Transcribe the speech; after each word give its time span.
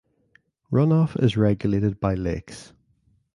Runoff 0.71 1.15
is 1.23 1.37
regulated 1.37 1.99
by 1.99 2.15
lakes. 2.15 2.73